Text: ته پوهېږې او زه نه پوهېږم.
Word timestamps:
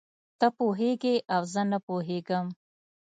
ته 0.39 0.47
پوهېږې 0.57 1.15
او 1.35 1.41
زه 1.53 1.61
نه 1.71 1.79
پوهېږم. 1.87 2.45